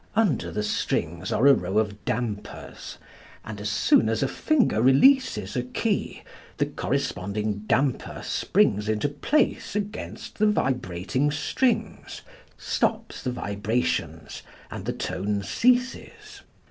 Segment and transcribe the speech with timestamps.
[0.15, 2.97] Under the strings are a row of dampers,
[3.45, 6.23] and as soon as a finger releases a key
[6.57, 12.23] the corresponding damper springs into place against the vibrating strings,
[12.57, 14.41] stops the vibrations,
[14.71, 16.41] and the tone ceases.